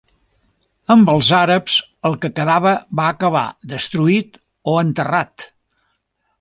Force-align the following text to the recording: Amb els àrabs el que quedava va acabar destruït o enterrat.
Amb 0.95 1.11
els 1.13 1.29
àrabs 1.39 1.75
el 2.09 2.17
que 2.23 2.31
quedava 2.41 2.73
va 3.01 3.07
acabar 3.17 3.45
destruït 3.77 4.43
o 4.73 4.77
enterrat. 4.89 5.51